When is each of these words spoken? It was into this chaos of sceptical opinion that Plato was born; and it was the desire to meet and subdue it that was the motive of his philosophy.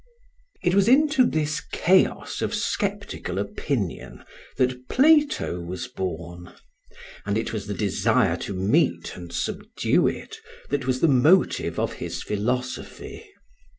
It 0.63 0.73
was 0.73 0.87
into 0.87 1.27
this 1.27 1.61
chaos 1.71 2.41
of 2.41 2.55
sceptical 2.55 3.37
opinion 3.37 4.23
that 4.57 4.89
Plato 4.89 5.59
was 5.63 5.85
born; 5.87 6.55
and 7.23 7.37
it 7.37 7.53
was 7.53 7.67
the 7.67 7.75
desire 7.75 8.35
to 8.37 8.55
meet 8.55 9.15
and 9.15 9.31
subdue 9.31 10.07
it 10.07 10.37
that 10.71 10.87
was 10.87 11.01
the 11.01 11.07
motive 11.07 11.77
of 11.79 11.93
his 11.93 12.23
philosophy. 12.23 13.29